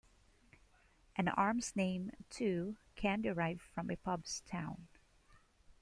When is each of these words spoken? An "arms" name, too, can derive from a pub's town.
An 1.15 1.27
"arms" 1.27 1.75
name, 1.75 2.09
too, 2.31 2.75
can 2.95 3.21
derive 3.21 3.61
from 3.61 3.91
a 3.91 3.97
pub's 3.97 4.41
town. 4.47 4.87